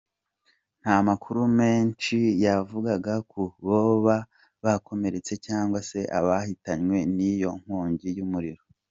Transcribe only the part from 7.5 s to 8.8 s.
nkongi y'umuriro.